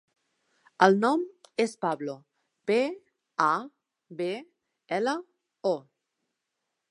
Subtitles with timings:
[0.85, 1.25] El nom
[1.65, 2.15] és Pablo:
[2.71, 2.79] pe,
[3.47, 3.51] a,
[4.23, 4.33] be,
[5.01, 5.17] ela,
[5.77, 5.77] o.